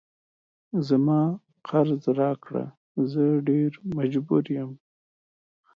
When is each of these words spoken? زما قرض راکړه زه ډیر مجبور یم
زما 0.87 1.21
قرض 1.67 2.03
راکړه 2.19 2.65
زه 3.11 3.23
ډیر 3.47 3.71
مجبور 3.97 4.43
یم 4.57 4.71